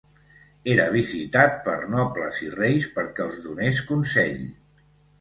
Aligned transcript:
Era 0.75 0.87
visitat 0.95 1.59
per 1.69 1.77
nobles 1.97 2.41
i 2.49 2.51
reis 2.57 2.91
perquè 2.99 3.27
els 3.29 3.41
donés 3.47 3.87
consell. 3.95 4.45